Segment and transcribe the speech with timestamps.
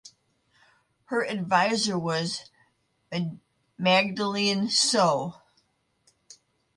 [1.09, 2.49] Her advisor was
[3.77, 5.35] Magdalene So.